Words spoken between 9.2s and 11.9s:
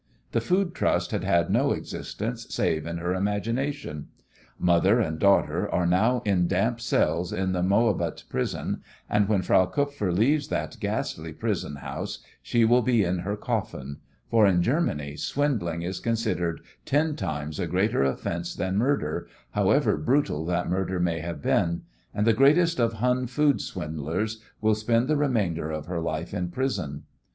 when Frau Kupfer leaves that ghastly prison